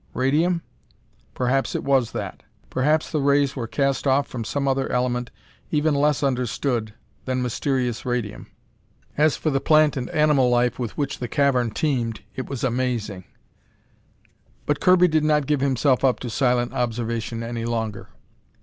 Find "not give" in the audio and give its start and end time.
15.23-15.61